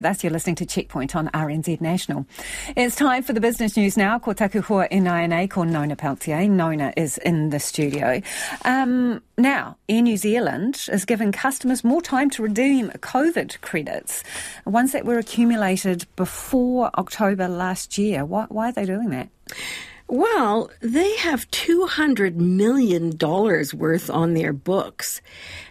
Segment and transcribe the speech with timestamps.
[0.00, 2.24] That's you're listening to Checkpoint on RNZ National.
[2.76, 4.20] It's time for the business news now.
[4.20, 6.48] Ko taku hua NINA ko Nona Peltier.
[6.48, 8.22] Nona is in the studio.
[8.64, 14.22] Um, now, Air New Zealand is giving customers more time to redeem COVID credits,
[14.64, 18.24] ones that were accumulated before October last year.
[18.24, 19.30] Why, why are they doing that?
[20.10, 25.20] Well, they have $200 million worth on their books.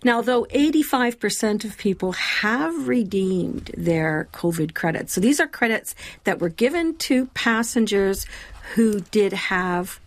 [0.03, 6.39] Now, though 85% of people have redeemed their COVID credits, so these are credits that
[6.39, 8.27] were given to passengers
[8.75, 9.99] who did have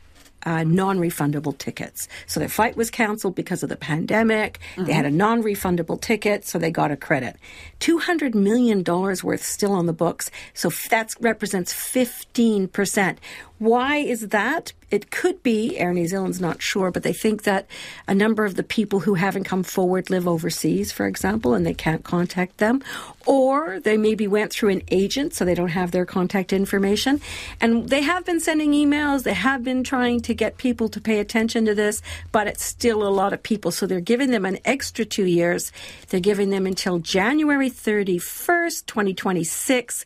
[0.45, 2.09] uh, non-refundable tickets.
[2.27, 4.59] So their flight was canceled because of the pandemic.
[4.75, 4.85] Mm-hmm.
[4.85, 7.37] They had a non-refundable ticket, so they got a credit.
[7.79, 10.31] Two hundred million dollars worth still on the books.
[10.55, 13.19] So that represents fifteen percent.
[13.59, 14.73] Why is that?
[14.91, 17.67] It could be, Air New Zealand's not sure, but they think that
[18.09, 21.75] a number of the people who haven't come forward live overseas, for example, and they
[21.75, 22.83] can't contact them.
[23.25, 27.21] Or they maybe went through an agent, so they don't have their contact information.
[27.61, 31.21] And they have been sending emails, they have been trying to get people to pay
[31.21, 33.71] attention to this, but it's still a lot of people.
[33.71, 35.71] So they're giving them an extra two years.
[36.09, 40.05] They're giving them until January 31st, 2026.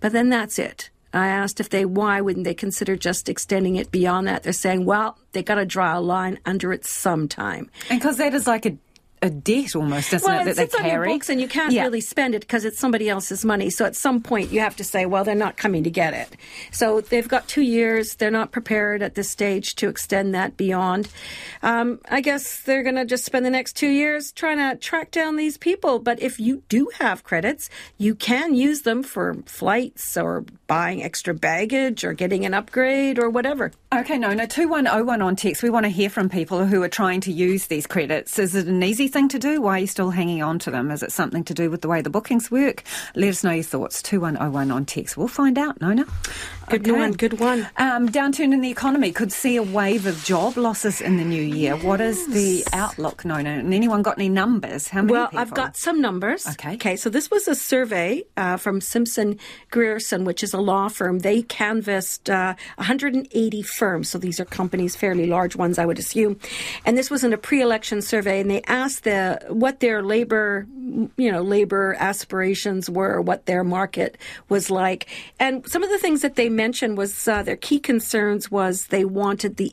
[0.00, 0.90] But then that's it.
[1.12, 4.42] I asked if they why wouldn't they consider just extending it beyond that.
[4.42, 7.70] They're saying, well, they got to draw a line under it sometime.
[7.88, 8.76] And because that is like a
[9.22, 10.56] a debt almost, isn't well, it?
[10.56, 11.12] That they carry?
[11.12, 11.82] books and you can't yeah.
[11.82, 13.70] really spend it because it's somebody else's money.
[13.70, 16.36] So at some point you have to say, well, they're not coming to get it.
[16.70, 18.14] So they've got two years.
[18.16, 21.08] They're not prepared at this stage to extend that beyond.
[21.62, 25.10] Um, I guess they're going to just spend the next two years trying to track
[25.10, 25.98] down these people.
[25.98, 31.34] But if you do have credits, you can use them for flights or buying extra
[31.34, 33.72] baggage or getting an upgrade or whatever.
[33.90, 35.62] Okay, no, no, 2101 on text.
[35.62, 38.38] We want to hear from people who are trying to use these credits.
[38.38, 39.62] Is it an easy thing to do?
[39.62, 40.90] Why are you still hanging on to them?
[40.90, 42.82] Is it something to do with the way the bookings work?
[43.14, 44.02] Let us know your thoughts.
[44.02, 45.16] 2101 on text.
[45.16, 46.04] We'll find out, Nona.
[46.68, 46.92] Good okay.
[46.92, 47.66] one, good one.
[47.78, 51.42] Um, downturn in the economy could see a wave of job losses in the new
[51.42, 51.74] year.
[51.74, 51.82] Yes.
[51.82, 53.48] What is the outlook, Nona?
[53.48, 54.88] And anyone got any numbers?
[54.88, 55.38] How many Well, people?
[55.38, 56.46] I've got some numbers.
[56.46, 56.74] Okay.
[56.74, 59.38] Okay, so this was a survey uh, from Simpson
[59.70, 61.20] Grierson, which is a law firm.
[61.20, 64.08] They canvassed uh, 180 firms.
[64.10, 66.38] So these are companies, fairly large ones, I would assume.
[66.84, 70.66] And this was in a pre-election survey, and they asked the what their labor,
[71.16, 74.18] you know, labor aspirations were, what their market
[74.48, 75.06] was like,
[75.38, 79.04] and some of the things that they mentioned was uh, their key concerns was they
[79.04, 79.72] wanted the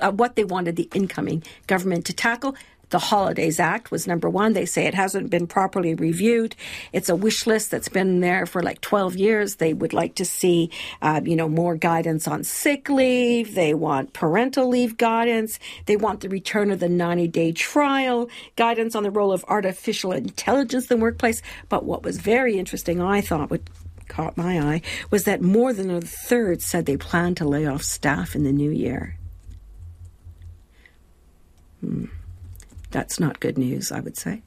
[0.00, 2.54] uh, what they wanted the incoming government to tackle.
[2.90, 4.52] The Holidays Act was number one.
[4.52, 6.54] They say it hasn't been properly reviewed.
[6.92, 9.56] It's a wish list that's been there for like 12 years.
[9.56, 10.70] They would like to see,
[11.02, 13.56] uh, you know, more guidance on sick leave.
[13.56, 15.58] They want parental leave guidance.
[15.86, 20.12] They want the return of the 90 day trial, guidance on the role of artificial
[20.12, 21.42] intelligence in the workplace.
[21.68, 23.62] But what was very interesting, I thought, what
[24.06, 27.82] caught my eye, was that more than a third said they plan to lay off
[27.82, 29.18] staff in the new year.
[31.80, 32.04] Hmm
[32.90, 34.42] that's not good news, I would say,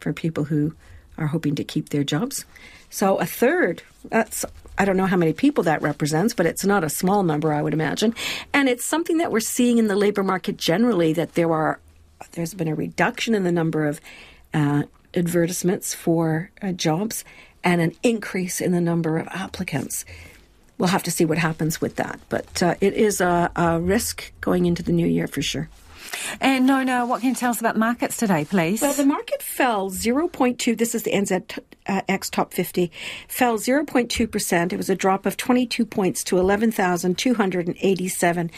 [0.00, 0.74] for people who
[1.18, 2.44] are hoping to keep their jobs.
[2.90, 4.44] So a third, that's
[4.78, 7.62] I don't know how many people that represents, but it's not a small number, I
[7.62, 8.14] would imagine.
[8.52, 11.78] And it's something that we're seeing in the labor market generally that there are
[12.32, 14.00] there's been a reduction in the number of
[14.54, 17.24] uh, advertisements for uh, jobs
[17.64, 20.04] and an increase in the number of applicants.
[20.78, 24.32] We'll have to see what happens with that, but uh, it is a, a risk
[24.40, 25.68] going into the new year for sure.
[26.40, 28.82] And Nona, what can you tell us about markets today, please?
[28.82, 30.76] Well, the market fell 0.2.
[30.76, 32.92] This is the NZX uh, Top 50.
[33.28, 34.72] Fell 0.2%.
[34.72, 38.50] It was a drop of 22 points to 11,287.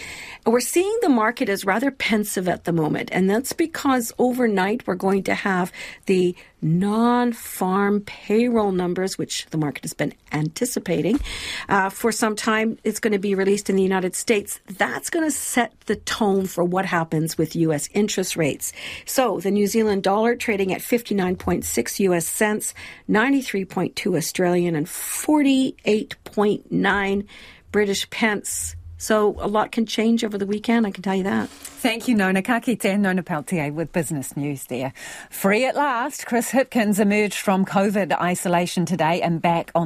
[0.47, 4.95] We're seeing the market as rather pensive at the moment, and that's because overnight we're
[4.95, 5.73] going to have
[6.07, 11.21] the non-farm payroll numbers, which the market has been anticipating
[11.69, 12.79] uh, for some time.
[12.83, 14.61] It's going to be released in the United States.
[14.79, 17.91] That's going to set the tone for what happens with U.S.
[17.93, 18.73] interest rates.
[19.05, 22.27] So the New Zealand dollar trading at 59.6 U.S.
[22.27, 22.73] cents,
[23.11, 27.27] 93.2 Australian, and 48.9
[27.71, 28.75] British pence.
[28.97, 31.49] So a lot can change over the weekend, I can tell you that.
[31.85, 32.41] Thank you, Nona.
[32.41, 34.95] Ka kite, Nona Peltier with Business News there.
[35.29, 39.83] Free at last, Chris Hipkins emerged from COVID isolation today and back on